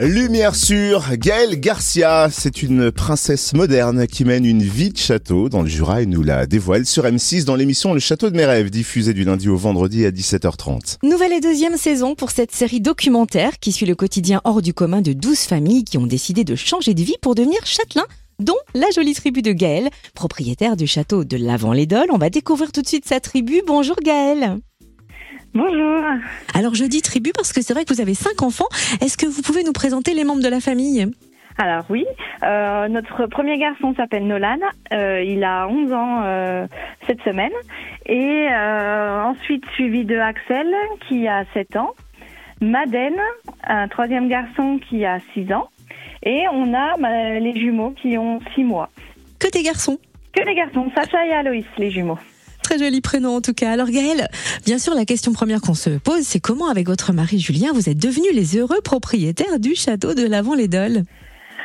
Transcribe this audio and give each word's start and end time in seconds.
Lumière 0.00 0.54
sur 0.54 1.16
Gaëlle 1.16 1.58
Garcia, 1.58 2.28
c'est 2.30 2.62
une 2.62 2.92
princesse 2.92 3.52
moderne 3.52 4.06
qui 4.06 4.24
mène 4.24 4.44
une 4.44 4.62
vie 4.62 4.90
de 4.90 4.96
château 4.96 5.48
dans 5.48 5.62
le 5.62 5.68
Jura 5.68 6.02
et 6.02 6.06
nous 6.06 6.22
la 6.22 6.46
dévoile 6.46 6.86
sur 6.86 7.04
M6 7.04 7.44
dans 7.44 7.56
l'émission 7.56 7.94
Le 7.94 7.98
Château 7.98 8.30
de 8.30 8.36
mes 8.36 8.44
rêves, 8.44 8.70
diffusée 8.70 9.12
du 9.12 9.24
lundi 9.24 9.48
au 9.48 9.56
vendredi 9.56 10.06
à 10.06 10.12
17h30. 10.12 10.98
Nouvelle 11.02 11.32
et 11.32 11.40
deuxième 11.40 11.76
saison 11.76 12.14
pour 12.14 12.30
cette 12.30 12.52
série 12.52 12.80
documentaire 12.80 13.58
qui 13.58 13.72
suit 13.72 13.86
le 13.86 13.96
quotidien 13.96 14.40
hors 14.44 14.62
du 14.62 14.72
commun 14.72 15.00
de 15.00 15.12
12 15.12 15.36
familles 15.40 15.84
qui 15.84 15.98
ont 15.98 16.06
décidé 16.06 16.44
de 16.44 16.54
changer 16.54 16.94
de 16.94 17.02
vie 17.02 17.16
pour 17.20 17.34
devenir 17.34 17.66
châtelains 17.66 18.06
dont 18.38 18.58
la 18.74 18.86
jolie 18.94 19.14
tribu 19.14 19.42
de 19.42 19.50
Gaël, 19.50 19.90
propriétaire 20.14 20.76
du 20.76 20.86
château 20.86 21.24
de 21.24 21.36
Lavant-les-Dolles. 21.36 22.12
On 22.12 22.18
va 22.18 22.30
découvrir 22.30 22.70
tout 22.70 22.82
de 22.82 22.86
suite 22.86 23.08
sa 23.08 23.18
tribu. 23.18 23.62
Bonjour 23.66 23.96
Gaël. 23.96 24.60
Bonjour. 25.54 26.04
Alors 26.54 26.74
je 26.74 26.84
dis 26.84 27.02
tribu 27.02 27.32
parce 27.34 27.52
que 27.52 27.62
c'est 27.62 27.72
vrai 27.72 27.84
que 27.84 27.92
vous 27.92 28.00
avez 28.00 28.14
cinq 28.14 28.42
enfants. 28.42 28.68
Est-ce 29.00 29.16
que 29.16 29.26
vous 29.26 29.42
pouvez 29.42 29.64
nous 29.64 29.72
présenter 29.72 30.14
les 30.14 30.24
membres 30.24 30.42
de 30.42 30.48
la 30.48 30.60
famille? 30.60 31.10
Alors 31.60 31.84
oui, 31.90 32.06
euh, 32.44 32.86
notre 32.86 33.26
premier 33.26 33.58
garçon 33.58 33.92
s'appelle 33.96 34.26
Nolan. 34.28 34.58
Euh, 34.92 35.22
il 35.24 35.42
a 35.42 35.66
11 35.66 35.92
ans 35.92 36.22
euh, 36.22 36.66
cette 37.08 37.20
semaine. 37.22 37.50
Et 38.06 38.46
ensuite 38.48 39.64
suivi 39.74 40.04
de 40.04 40.16
Axel 40.16 40.72
qui 41.08 41.26
a 41.26 41.44
7 41.54 41.76
ans. 41.76 41.94
Madeleine, 42.60 43.20
un 43.64 43.88
troisième 43.88 44.28
garçon 44.28 44.78
qui 44.88 45.04
a 45.04 45.18
6 45.34 45.52
ans. 45.52 45.68
Et 46.22 46.44
on 46.52 46.72
a 46.74 46.96
bah, 46.98 47.38
les 47.40 47.58
jumeaux 47.58 47.90
qui 47.90 48.16
ont 48.18 48.40
6 48.54 48.64
mois. 48.64 48.88
Que 49.38 49.50
des 49.50 49.62
garçons 49.62 49.98
Que 50.32 50.44
des 50.44 50.54
garçons, 50.54 50.90
Sacha 50.94 51.26
et 51.26 51.32
Aloïs, 51.32 51.66
les 51.76 51.90
jumeaux. 51.90 52.18
Très 52.68 52.78
joli 52.78 53.00
prénom 53.00 53.36
en 53.36 53.40
tout 53.40 53.54
cas. 53.54 53.72
Alors 53.72 53.88
Gaëlle, 53.88 54.28
bien 54.66 54.78
sûr 54.78 54.94
la 54.94 55.06
question 55.06 55.32
première 55.32 55.62
qu'on 55.62 55.72
se 55.72 55.88
pose, 55.88 56.20
c'est 56.24 56.38
comment 56.38 56.68
avec 56.68 56.86
votre 56.86 57.14
mari 57.14 57.38
Julien 57.40 57.72
vous 57.72 57.88
êtes 57.88 57.96
devenus 57.96 58.34
les 58.34 58.58
heureux 58.58 58.82
propriétaires 58.84 59.58
du 59.58 59.74
château 59.74 60.12
de 60.12 60.26
Lavant-les-Dolles 60.26 61.04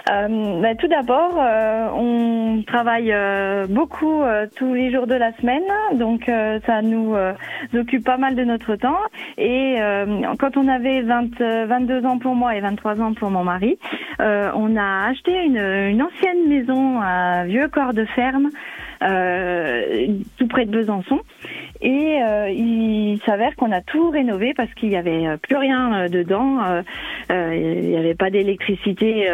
euh, 0.09 0.62
bah, 0.62 0.75
tout 0.75 0.88
d'abord, 0.88 1.31
euh, 1.39 1.87
on 1.96 2.62
travaille 2.68 3.13
euh, 3.13 3.68
beaucoup 3.68 4.21
euh, 4.21 4.48
tous 4.54 4.73
les 4.73 4.91
jours 4.91 5.07
de 5.07 5.15
la 5.15 5.32
semaine, 5.37 5.63
donc 5.93 6.27
euh, 6.27 6.60
ça 6.65 6.82
nous 6.82 7.15
occupe 7.73 8.04
pas 8.04 8.18
mal 8.18 8.35
de 8.35 8.43
notre 8.43 8.76
temps. 8.76 8.98
Et 9.37 9.77
quand 10.40 10.57
on 10.57 10.68
avait 10.68 11.01
20, 11.01 11.40
22 11.68 12.05
ans 12.05 12.18
pour 12.18 12.35
moi 12.35 12.55
et 12.55 12.60
23 12.60 13.01
ans 13.01 13.13
pour 13.13 13.29
mon 13.29 13.43
mari, 13.43 13.77
on 14.20 14.76
a 14.76 15.07
acheté 15.10 15.32
une, 15.43 15.57
une 15.57 16.01
ancienne 16.01 16.48
maison, 16.48 17.01
un 17.01 17.45
vieux 17.45 17.67
corps 17.67 17.93
de 17.93 18.05
ferme. 18.05 18.49
tout 20.38 20.48
près 20.48 20.65
de 20.65 20.71
Besançon 20.71 21.20
et 21.82 22.20
il 22.49 23.20
s'avère 23.26 23.55
qu'on 23.55 23.71
a 23.71 23.82
tout 23.82 24.10
rénové 24.10 24.54
parce 24.54 24.73
qu'il 24.73 24.90
n'y 24.90 24.98
avait 24.98 25.38
plus 25.38 25.57
rien 25.57 26.07
dedans. 26.10 26.60
Il 27.34 27.89
n'y 27.89 27.98
avait 27.98 28.15
pas 28.15 28.29
d'électricité 28.29 29.27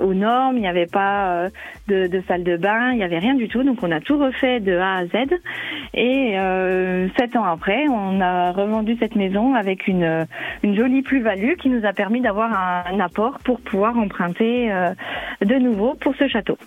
aux 0.00 0.14
normes, 0.14 0.56
il 0.56 0.60
n'y 0.60 0.68
avait 0.68 0.86
pas 0.86 1.48
de, 1.88 2.06
de, 2.06 2.22
salle 2.28 2.44
de 2.44 2.56
bain, 2.56 2.92
il 2.92 2.98
n'y 2.98 3.04
avait 3.04 3.18
rien 3.18 3.34
du 3.34 3.48
tout. 3.48 3.62
Donc 3.62 3.82
on 3.82 3.90
a 3.90 4.00
tout 4.00 4.18
refait 4.18 4.60
de 4.60 4.76
A 4.76 4.96
à 4.96 5.06
Z. 5.06 5.28
Et 5.94 6.38
euh, 6.38 7.08
sept 7.18 7.36
ans 7.36 7.44
après, 7.44 7.88
on 7.88 8.20
a 8.20 8.52
revendu 8.52 8.96
cette 8.98 9.16
maison 9.16 9.54
avec 9.54 9.86
une, 9.86 10.26
jolie 10.62 11.02
plus-value 11.02 11.54
qui 11.60 11.68
nous 11.68 11.84
a 11.84 11.92
permis 11.92 12.20
d'avoir 12.20 12.50
un, 12.52 13.00
apport 13.00 13.38
pour 13.44 13.60
pouvoir 13.60 13.96
emprunter 13.96 14.70
euh, 14.72 14.92
de 15.44 15.54
nouveau 15.54 15.94
pour 15.94 16.14
ce 16.16 16.28
château. 16.28 16.58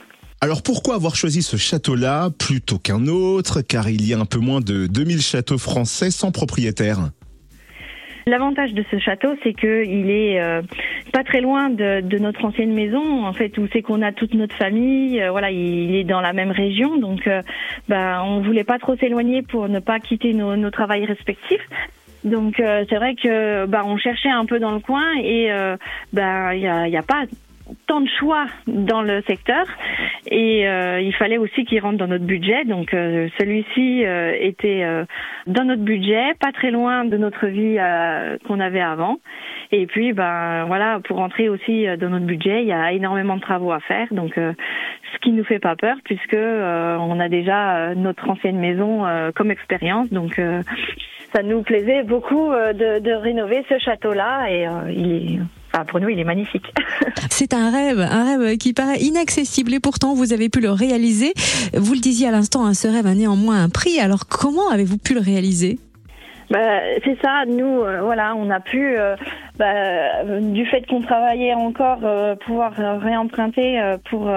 Alors 0.41 0.63
pourquoi 0.63 0.95
avoir 0.95 1.15
choisi 1.15 1.43
ce 1.43 1.55
château-là 1.55 2.29
plutôt 2.37 2.79
qu'un 2.79 3.05
autre? 3.07 3.61
Car 3.61 3.89
il 3.89 4.07
y 4.07 4.13
a 4.13 4.19
un 4.19 4.25
peu 4.25 4.39
moins 4.39 4.59
de 4.59 4.87
2000 4.87 5.21
châteaux 5.21 5.59
français 5.59 6.09
sans 6.09 6.31
propriétaire. 6.31 7.11
L'avantage 8.25 8.73
de 8.73 8.83
ce 8.91 8.99
château, 8.99 9.29
c'est 9.43 9.53
que 9.53 9.83
il 9.83 10.09
est 10.09 10.39
euh, 10.39 10.61
pas 11.11 11.23
très 11.23 11.41
loin 11.41 11.69
de, 11.69 12.01
de, 12.01 12.17
notre 12.17 12.45
ancienne 12.45 12.73
maison, 12.73 13.25
en 13.25 13.33
fait, 13.33 13.57
où 13.57 13.67
c'est 13.73 13.81
qu'on 13.81 14.01
a 14.01 14.11
toute 14.11 14.33
notre 14.33 14.55
famille. 14.55 15.21
Euh, 15.21 15.31
voilà, 15.31 15.51
il 15.51 15.95
est 15.95 16.03
dans 16.03 16.21
la 16.21 16.33
même 16.33 16.51
région, 16.51 16.97
donc 16.97 17.27
euh, 17.27 17.41
bah, 17.89 18.23
on 18.23 18.41
voulait 18.41 18.63
pas 18.63 18.77
trop 18.77 18.95
s'éloigner 18.95 19.41
pour 19.41 19.69
ne 19.69 19.79
pas 19.79 19.99
quitter 19.99 20.33
nos, 20.33 20.55
nos 20.55 20.71
travails 20.71 21.05
respectifs. 21.05 21.67
Donc 22.23 22.57
c'est 22.57 22.95
vrai 22.97 23.15
que 23.15 23.65
bah 23.65 23.81
on 23.83 23.97
cherchait 23.97 24.29
un 24.29 24.45
peu 24.45 24.59
dans 24.59 24.69
le 24.69 24.79
coin 24.79 25.01
et 25.23 25.49
bah 26.13 26.53
il 26.53 26.61
y 26.61 26.67
a, 26.67 26.87
y 26.87 26.95
a 26.95 27.01
pas 27.01 27.23
tant 27.91 27.99
de 27.99 28.07
choix 28.19 28.45
dans 28.67 29.01
le 29.01 29.21
secteur 29.23 29.65
et 30.27 30.65
euh, 30.65 31.01
il 31.01 31.13
fallait 31.13 31.37
aussi 31.37 31.65
qu'il 31.65 31.81
rentre 31.81 31.97
dans 31.97 32.07
notre 32.07 32.23
budget. 32.23 32.63
Donc 32.63 32.93
euh, 32.93 33.27
celui-ci 33.37 34.05
euh, 34.05 34.33
était 34.39 34.85
dans 35.45 35.65
notre 35.65 35.81
budget, 35.81 36.33
pas 36.39 36.53
très 36.53 36.71
loin 36.71 37.03
de 37.03 37.17
notre 37.17 37.47
vie 37.47 37.77
qu'on 38.47 38.61
avait 38.61 38.79
avant. 38.79 39.17
Et 39.73 39.87
puis 39.87 40.13
ben 40.13 40.63
voilà, 40.67 41.01
pour 41.03 41.17
rentrer 41.17 41.49
aussi 41.49 41.85
dans 41.99 42.09
notre 42.09 42.25
budget, 42.25 42.61
il 42.61 42.67
y 42.67 42.71
a 42.71 42.93
énormément 42.93 43.35
de 43.35 43.41
travaux 43.41 43.73
à 43.73 43.81
faire. 43.81 44.07
Donc 44.11 44.35
ce 44.35 45.19
qui 45.21 45.33
nous 45.33 45.43
fait 45.43 45.59
pas 45.59 45.75
peur 45.75 45.97
puisque 46.05 46.37
on 46.37 47.19
a 47.19 47.27
déjà 47.27 47.93
notre 47.95 48.29
ancienne 48.29 48.57
maison 48.57 49.03
comme 49.35 49.51
expérience. 49.51 50.09
Donc 50.11 50.39
ça 51.33 51.43
nous 51.43 51.61
plaisait 51.61 52.03
beaucoup 52.03 52.51
de, 52.51 52.99
de 52.99 53.11
rénover 53.11 53.65
ce 53.67 53.77
château-là 53.79 54.49
et 54.49 54.67
il 54.95 55.35
est 55.35 55.60
pour 55.87 55.99
nous, 55.99 56.09
il 56.09 56.19
est 56.19 56.23
magnifique. 56.23 56.73
C'est 57.29 57.53
un 57.53 57.71
rêve, 57.71 57.99
un 57.99 58.37
rêve 58.37 58.57
qui 58.57 58.73
paraît 58.73 58.99
inaccessible 58.99 59.73
et 59.73 59.79
pourtant 59.79 60.13
vous 60.13 60.33
avez 60.33 60.49
pu 60.49 60.59
le 60.59 60.71
réaliser. 60.71 61.33
Vous 61.73 61.93
le 61.93 61.99
disiez 61.99 62.27
à 62.27 62.31
l'instant, 62.31 62.65
hein, 62.65 62.73
ce 62.73 62.87
rêve 62.87 63.07
a 63.07 63.13
néanmoins 63.13 63.63
un 63.63 63.69
prix. 63.69 63.99
Alors 63.99 64.27
comment 64.27 64.69
avez-vous 64.69 64.97
pu 64.97 65.13
le 65.13 65.21
réaliser? 65.21 65.79
Bah, 66.51 66.81
c'est 67.05 67.17
ça, 67.21 67.45
nous, 67.47 67.81
euh, 67.81 68.01
voilà, 68.01 68.35
on 68.35 68.49
a 68.49 68.59
pu, 68.59 68.97
euh, 68.97 69.15
bah, 69.57 70.25
du 70.41 70.65
fait 70.65 70.85
qu'on 70.85 71.01
travaillait 71.01 71.53
encore, 71.53 71.99
euh, 72.03 72.35
pouvoir 72.35 72.73
réemprunter 72.73 73.79
pour 74.09 74.29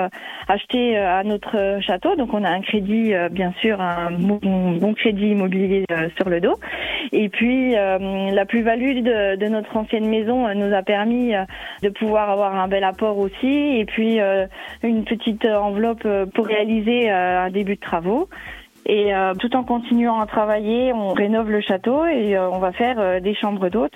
acheter 0.46 0.96
à 0.96 1.24
notre 1.24 1.78
château. 1.80 2.14
Donc 2.14 2.32
on 2.32 2.44
a 2.44 2.50
un 2.50 2.60
crédit, 2.60 3.12
bien 3.32 3.52
sûr, 3.60 3.80
un 3.80 4.12
bon, 4.12 4.94
crédit 4.94 5.30
immobilier 5.30 5.84
sur 6.16 6.28
le 6.28 6.40
dos. 6.40 6.54
Et 7.12 7.28
puis 7.28 7.72
la 7.72 8.44
plus-value 8.46 9.02
de, 9.02 9.36
de, 9.36 9.46
notre 9.46 9.76
ancienne 9.76 10.08
maison 10.08 10.52
nous 10.54 10.74
a 10.74 10.82
permis 10.82 11.32
de 11.82 11.88
pouvoir 11.88 12.30
avoir 12.30 12.54
un 12.56 12.68
bel 12.68 12.84
apport 12.84 13.18
aussi, 13.18 13.78
et 13.78 13.84
puis 13.84 14.18
une 14.82 15.04
petite 15.04 15.44
enveloppe 15.44 16.06
pour 16.34 16.46
réaliser 16.46 17.10
un 17.10 17.50
début 17.50 17.76
de 17.76 17.80
travaux. 17.80 18.28
Et 18.86 19.14
euh, 19.14 19.32
tout 19.34 19.54
en 19.56 19.64
continuant 19.64 20.20
à 20.20 20.26
travailler, 20.26 20.92
on 20.92 21.12
rénove 21.12 21.50
le 21.50 21.62
château 21.62 22.04
et 22.06 22.36
euh, 22.36 22.50
on 22.50 22.58
va 22.58 22.72
faire 22.72 22.98
euh, 22.98 23.20
des 23.20 23.34
chambres 23.34 23.68
d'hôtes 23.68 23.92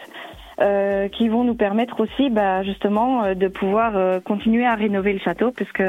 qui 1.13 1.29
vont 1.29 1.45
nous 1.45 1.55
permettre 1.55 2.01
aussi 2.01 2.31
bah, 2.31 2.65
justement 2.65 3.33
de 3.33 3.47
pouvoir 3.47 4.21
continuer 4.25 4.67
à 4.67 4.75
rénover 4.75 5.13
le 5.13 5.21
château 5.21 5.53
puisque 5.53 5.85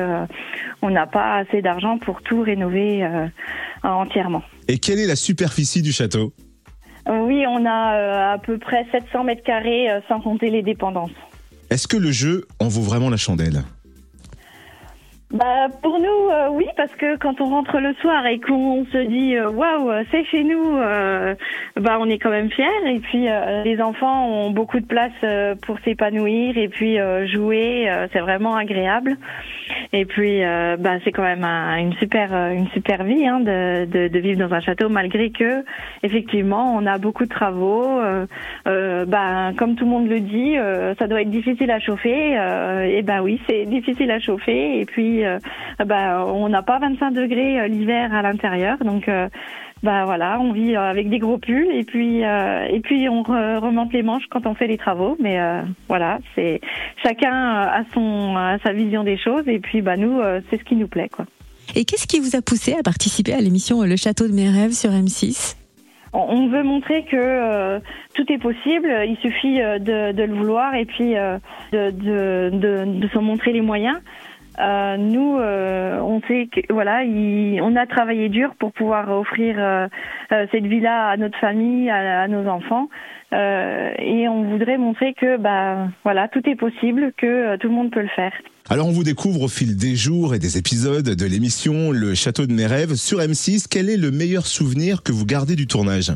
on 0.84 0.92
n'a 0.92 1.08
pas 1.08 1.38
assez 1.38 1.64
d'argent 1.64 1.98
pour 1.98 2.22
tout 2.22 2.44
rénover 2.44 3.04
entièrement. 3.82 4.44
Et 4.68 4.78
quelle 4.78 5.00
est 5.00 5.08
la 5.08 5.16
superficie 5.16 5.82
du 5.82 5.92
château? 5.92 6.34
Oui, 7.10 7.44
on 7.48 7.66
a 7.66 8.34
à 8.34 8.38
peu 8.38 8.58
près 8.58 8.86
700 8.92 9.24
mètres 9.24 9.44
carrés 9.44 9.88
sans 10.08 10.22
compter 10.22 10.50
les 10.50 10.62
dépendances. 10.62 11.12
Est-ce 11.70 11.88
que 11.88 11.98
le 11.98 12.12
jeu 12.12 12.46
en 12.60 12.68
vaut 12.68 12.82
vraiment 12.82 13.10
la 13.10 13.18
chandelle? 13.18 13.64
Bah 15.32 15.68
pour 15.84 16.00
nous 16.00 16.32
euh, 16.32 16.50
oui 16.50 16.66
parce 16.76 16.94
que 16.96 17.16
quand 17.18 17.40
on 17.40 17.46
rentre 17.46 17.80
le 17.80 17.94
soir 18.02 18.26
et 18.26 18.40
qu'on 18.40 18.84
se 18.86 18.98
dit 18.98 19.36
euh, 19.36 19.52
waouh 19.52 19.92
c'est 20.10 20.26
chez 20.26 20.44
nous 20.44 20.78
euh, 20.78 21.36
bah 21.80 21.98
on 22.00 22.10
est 22.10 22.18
quand 22.18 22.32
même 22.32 22.50
fiers. 22.50 22.66
Et 22.88 23.00
puis 23.00 23.28
les 23.64 23.80
enfants 23.80 24.28
ont 24.28 24.50
beaucoup 24.50 24.80
de 24.80 24.88
place 24.88 25.12
pour 25.62 25.78
s'épanouir 25.82 26.58
et 26.58 26.68
puis 26.68 26.98
jouer 27.28 27.88
c'est 28.12 28.20
vraiment 28.20 28.56
agréable. 28.56 29.18
Et 29.94 30.06
puis 30.06 30.42
bah 30.80 30.98
c'est 31.04 31.12
quand 31.12 31.22
même 31.22 31.44
une 31.44 31.94
super 31.94 32.34
une 32.52 32.68
super 32.70 33.04
vie 33.04 33.28
hein, 33.28 33.40
de, 33.40 33.86
de, 33.86 34.08
de, 34.08 34.20
vivre 34.20 34.48
dans 34.48 34.54
un 34.54 34.62
château 34.62 34.90
malgré 34.90 35.30
que 35.30 35.64
effectivement 36.02 36.74
on 36.76 36.88
a 36.88 36.98
beaucoup 36.98 37.26
de 37.26 37.30
travaux 37.30 38.02
bah 38.66 39.52
comme 39.58 39.76
tout 39.76 39.86
le 39.86 39.92
monde 39.92 40.10
le 40.10 40.22
dit 40.22 40.56
ça 40.98 41.08
doit 41.08 41.22
être 41.22 41.30
difficile 41.30 41.70
à 41.70 41.80
chauffer 41.80 42.34
et 42.90 43.02
bah 43.04 43.22
oui 43.22 43.40
c'est 43.48 43.66
difficile 43.66 44.10
à 44.10 44.20
chauffer. 44.20 44.80
Et 44.80 44.86
puis 44.86 45.19
euh, 45.26 45.40
bah, 45.86 46.26
on 46.26 46.50
n'a 46.50 46.62
pas 46.62 46.80
25 46.80 47.12
degrés 47.12 47.60
euh, 47.60 47.68
l'hiver 47.68 48.14
à 48.14 48.22
l'intérieur, 48.22 48.78
donc 48.80 49.08
euh, 49.08 49.30
bah 49.84 50.06
voilà, 50.06 50.40
on 50.42 50.52
vit 50.52 50.76
avec 50.76 51.10
des 51.10 51.20
gros 51.20 51.38
pulls 51.38 51.72
et 51.72 51.86
puis 51.86 52.20
et 52.20 52.80
puis 52.82 53.08
on 53.08 53.24
remonte 53.24 53.94
les 53.94 54.04
manches 54.04 54.26
quand 54.30 54.46
on 54.46 54.54
fait 54.54 54.68
les 54.68 54.78
travaux. 54.78 55.16
Mais 55.22 55.40
voilà, 55.88 56.20
c'est 56.36 56.60
chacun 57.02 57.32
a 57.32 57.84
son 57.94 58.36
sa 58.62 58.74
vision 58.74 59.06
des 59.06 59.18
choses 59.18 59.48
et 59.48 59.60
puis 59.60 59.82
bah 59.82 59.96
nous 59.96 60.20
c'est 60.50 60.58
ce 60.58 60.66
qui 60.66 60.76
nous 60.76 60.90
plaît 60.90 61.08
quoi. 61.08 61.24
Et 61.76 61.86
qu'est-ce 61.86 62.08
qui 62.08 62.20
vous 62.20 62.36
a 62.36 62.42
poussé 62.42 62.76
à 62.78 62.84
participer 62.84 63.34
à 63.34 63.40
l'émission 63.40 63.82
Le 63.84 63.96
Château 63.96 64.28
de 64.28 64.34
mes 64.34 64.50
rêves 64.50 64.74
sur 64.74 64.90
M6 64.90 65.56
on 66.12 66.48
veut 66.48 66.64
montrer 66.64 67.06
que 67.06 67.80
tout 68.16 68.26
est 68.34 68.40
possible, 68.40 68.90
il 69.08 69.16
suffit 69.22 69.60
de, 69.60 70.24
le 70.24 70.34
vouloir 70.34 70.74
et 70.74 70.86
puis 70.86 71.14
de, 71.14 71.40
de, 71.72 72.50
de, 72.50 73.00
de 73.00 73.08
s'en 73.14 73.22
montrer 73.22 73.54
les 73.54 73.62
moyens. 73.62 73.98
Euh, 74.60 74.98
nous, 74.98 75.38
euh, 75.38 76.00
on 76.00 76.22
sait 76.28 76.50
que 76.52 76.74
voilà, 76.74 77.02
on 77.06 77.76
a 77.76 77.86
travaillé 77.88 78.30
dur 78.30 78.54
pour 78.60 78.74
pouvoir 78.74 79.10
offrir 79.10 79.56
euh, 79.58 79.88
cette 80.30 80.66
villa 80.66 81.08
à 81.08 81.18
notre 81.18 81.38
famille, 81.40 81.90
à, 81.90 82.28
nos 82.28 82.48
enfants, 82.48 82.90
et 83.32 84.28
on 84.28 84.44
voudrait 84.44 84.78
montrer 84.78 85.14
que 85.14 85.38
bah 85.38 85.88
voilà, 86.04 86.28
tout 86.28 86.42
est 86.50 86.56
possible, 86.56 87.14
que 87.16 87.56
tout 87.58 87.68
le 87.68 87.74
monde 87.74 87.92
peut 87.92 88.02
le 88.02 88.10
faire. 88.10 88.34
Alors 88.70 88.88
on 88.88 88.92
vous 88.92 89.04
découvre 89.04 89.44
au 89.44 89.48
fil 89.48 89.78
des 89.78 89.96
jours 89.96 90.36
et 90.36 90.40
des 90.40 90.58
épisodes 90.58 91.16
de 91.16 91.26
l'émission 91.26 91.92
Le 91.92 92.14
Château 92.16 92.46
de 92.46 92.54
mes 92.54 92.66
rêves 92.66 92.96
sur 92.96 93.20
M6. 93.20 93.68
Quel 93.70 93.90
est 93.90 93.98
le 93.98 94.12
meilleur 94.12 94.46
souvenir 94.46 95.04
que 95.04 95.12
vous 95.12 95.26
gardez 95.26 95.56
du 95.56 95.68
tournage? 95.68 96.12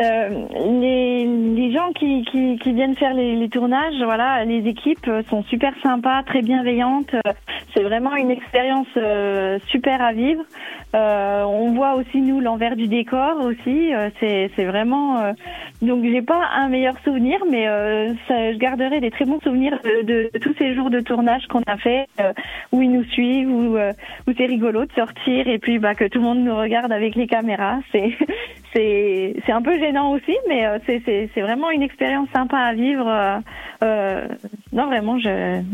Euh, 0.00 0.28
les, 0.80 1.72
gens 1.72 1.92
qui, 1.92 2.24
viennent 2.72 2.96
faire 2.96 3.14
les, 3.14 3.48
tournages, 3.48 4.00
voilà, 4.02 4.44
les 4.44 4.66
équipes 4.68 5.10
sont 5.28 5.42
super 5.44 5.72
sympas, 5.82 6.22
très 6.22 6.42
bienveillantes. 6.42 7.14
C'est 7.74 7.82
vraiment 7.82 8.14
une 8.16 8.30
expérience 8.30 8.86
euh, 8.96 9.58
super 9.68 10.00
à 10.00 10.12
vivre. 10.12 10.42
Euh, 10.94 11.42
on 11.42 11.72
voit 11.72 11.94
aussi 11.94 12.20
nous 12.20 12.40
l'envers 12.40 12.76
du 12.76 12.86
décor 12.86 13.44
aussi. 13.44 13.90
C'est, 14.20 14.64
vraiment. 14.64 15.34
Donc 15.82 16.04
j'ai 16.04 16.22
pas 16.22 16.42
un 16.54 16.68
meilleur 16.68 16.94
souvenir, 17.04 17.38
mais 17.50 17.64
je 17.66 18.56
garderai 18.56 19.00
des 19.00 19.10
très 19.10 19.24
bons 19.24 19.40
souvenirs 19.40 19.78
de, 19.84 20.30
tous 20.40 20.54
ces 20.58 20.74
jours 20.74 20.90
de 20.90 21.00
tournage 21.00 21.46
qu'on 21.48 21.62
a 21.66 21.76
fait, 21.76 22.06
où 22.72 22.82
ils 22.82 22.90
nous 22.90 23.04
suivent, 23.04 23.50
où, 23.50 23.76
c'est 24.36 24.46
rigolo 24.46 24.84
de 24.84 24.92
sortir 24.92 25.48
et 25.48 25.58
puis 25.58 25.78
bah 25.78 25.94
que 25.94 26.04
tout 26.04 26.18
le 26.18 26.24
monde 26.24 26.40
nous 26.40 26.56
regarde 26.56 26.92
avec 26.92 27.14
les 27.14 27.26
caméras. 27.26 27.80
C'est 27.92 28.12
un 29.48 29.62
peu 29.62 29.78
gênant 29.78 29.87
aussi, 30.12 30.36
mais 30.48 30.66
c'est 30.86 31.02
c'est 31.34 31.40
vraiment 31.40 31.70
une 31.70 31.82
expérience 31.82 32.28
sympa 32.34 32.58
à 32.58 32.74
vivre. 32.74 33.42
non 34.72 34.86
vraiment, 34.86 35.18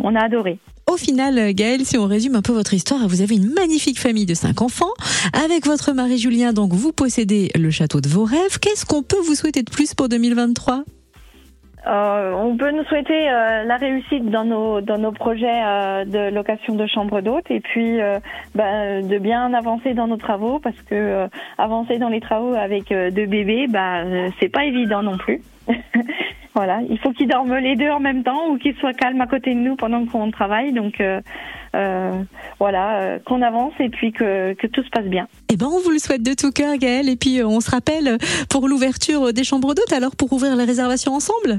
on 0.03 0.15
a 0.15 0.25
adoré. 0.25 0.59
Au 0.87 0.97
final, 0.97 1.53
Gaëlle, 1.55 1.85
si 1.85 1.97
on 1.97 2.07
résume 2.07 2.37
un 2.37 2.43
peu 2.43 2.53
votre 2.53 2.75
histoire, 2.75 3.09
vous 3.09 3.23
avez 3.23 3.37
une 3.37 3.53
magnifique 3.53 3.99
famille 3.99 4.27
de 4.27 4.35
cinq 4.35 4.61
enfants. 4.63 4.93
Avec 5.45 5.67
votre 5.67 5.93
mari 5.93 6.19
Julien, 6.19 6.53
donc 6.53 6.73
vous 6.73 6.93
possédez 6.93 7.51
le 7.55 7.71
château 7.71 8.01
de 8.01 8.09
vos 8.09 8.25
rêves. 8.25 8.59
Qu'est-ce 8.61 8.85
qu'on 8.85 9.03
peut 9.03 9.21
vous 9.25 9.35
souhaiter 9.35 9.63
de 9.63 9.71
plus 9.71 9.95
pour 9.95 10.09
2023 10.09 10.85
euh, 11.87 12.33
on 12.33 12.57
peut 12.57 12.71
nous 12.71 12.85
souhaiter 12.85 13.29
euh, 13.29 13.65
la 13.65 13.77
réussite 13.77 14.31
dans 14.31 14.45
nos 14.45 14.81
dans 14.81 14.97
nos 14.97 15.13
projets 15.13 15.63
euh, 15.63 16.05
de 16.07 16.35
location 16.35 16.75
de 16.75 16.87
chambres 16.87 17.21
d'hôtes 17.21 17.51
et 17.51 17.61
puis 17.61 17.99
bah, 18.55 19.03
de 19.03 19.19
bien 19.19 19.53
avancer 19.53 19.93
dans 19.93 20.07
nos 20.07 20.17
travaux 20.17 20.59
parce 20.61 20.81
que 20.83 21.29
avancer 21.59 21.99
dans 21.99 22.09
les 22.09 22.21
travaux 22.21 22.55
avec 22.55 22.89
deux 22.89 23.27
bébés, 23.27 23.67
bah 23.69 24.03
c'est 24.41 24.49
pas 24.49 24.65
évident 24.65 25.03
non 25.03 25.19
plus. 25.19 25.43
Voilà, 26.57 26.83
il 26.89 27.01
faut 27.01 27.11
qu'ils 27.11 27.27
dorment 27.27 27.57
les 27.57 27.75
deux 27.75 27.91
en 27.91 27.99
même 27.99 28.23
temps 28.23 28.49
ou 28.49 28.59
qu'ils 28.59 28.77
soient 28.77 28.93
calmes 28.93 29.21
à 29.21 29.27
côté 29.27 29.53
de 29.55 29.59
nous 29.59 29.75
pendant 29.75 30.07
qu'on 30.07 30.31
travaille. 30.31 30.73
Donc 30.73 31.03
voilà, 32.61 33.19
qu'on 33.27 33.43
avance 33.43 33.73
et 33.81 33.89
puis 33.89 34.13
que, 34.13 34.53
que, 34.53 34.69
tout 34.69 34.85
se 34.85 34.91
passe 34.91 35.07
bien. 35.07 35.27
Eh 35.53 35.57
ben, 35.57 35.67
on 35.67 35.81
vous 35.81 35.91
le 35.91 35.99
souhaite 35.99 36.23
de 36.23 36.33
tout 36.33 36.53
cœur, 36.53 36.77
Gaëlle. 36.77 37.09
Et 37.09 37.17
puis 37.17 37.43
on 37.43 37.59
se 37.59 37.73
rappelle 37.73 38.19
pour 38.49 38.69
l'ouverture 38.69 39.33
des 39.33 39.43
chambres 39.43 39.75
d'hôtes, 39.75 39.93
alors 39.93 40.15
pour 40.15 40.33
ouvrir 40.33 40.55
les 40.55 40.65
réservations 40.65 41.15
ensemble. 41.15 41.59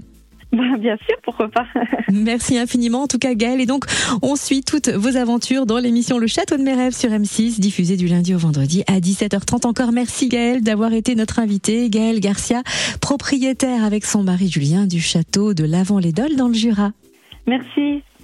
Bah, 0.51 0.77
bien 0.79 0.97
sûr, 0.97 1.15
pourquoi 1.23 1.49
pas. 1.49 1.65
Merci 2.11 2.57
infiniment, 2.57 3.03
en 3.03 3.07
tout 3.07 3.17
cas 3.17 3.33
Gaëlle. 3.33 3.61
Et 3.61 3.65
donc, 3.65 3.85
on 4.21 4.35
suit 4.35 4.63
toutes 4.63 4.89
vos 4.89 5.17
aventures 5.17 5.65
dans 5.65 5.77
l'émission 5.77 6.17
Le 6.17 6.27
Château 6.27 6.57
de 6.57 6.63
mes 6.63 6.73
rêves 6.73 6.95
sur 6.95 7.09
M6, 7.09 7.59
diffusée 7.59 7.97
du 7.97 8.07
lundi 8.07 8.33
au 8.33 8.37
vendredi 8.37 8.83
à 8.87 8.99
17h30. 8.99 9.67
Encore 9.67 9.91
merci 9.91 10.29
Gaëlle 10.29 10.61
d'avoir 10.61 10.93
été 10.93 11.15
notre 11.15 11.39
invitée. 11.39 11.89
Gaëlle 11.89 12.19
Garcia, 12.19 12.63
propriétaire 13.01 13.83
avec 13.83 14.05
son 14.05 14.23
mari 14.23 14.49
Julien 14.49 14.85
du 14.85 14.99
château 14.99 15.53
de 15.53 15.65
lavant 15.65 15.99
les 15.99 16.13
dans 16.15 16.47
le 16.47 16.53
Jura. 16.53 16.91
Merci. 17.45 18.05